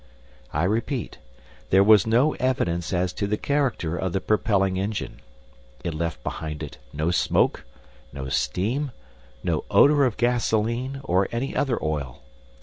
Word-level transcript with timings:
I 0.51 0.63
repeat, 0.63 1.19
there 1.69 1.83
was 1.83 2.07
no 2.07 2.33
evidence 2.39 2.91
as 2.91 3.13
to 3.13 3.27
the 3.27 3.37
character 3.37 3.95
of 3.95 4.13
the 4.13 4.19
propelling 4.19 4.79
engine. 4.79 5.19
It 5.83 5.93
left 5.93 6.23
behind 6.23 6.63
it 6.63 6.79
no 6.91 7.11
smoke, 7.11 7.65
no 8.11 8.27
steam, 8.29 8.93
no 9.43 9.63
odor 9.69 10.05
of 10.05 10.17
gasoline, 10.17 11.01
or 11.03 11.27
any 11.31 11.55
other 11.55 11.77
oil. 11.83 12.23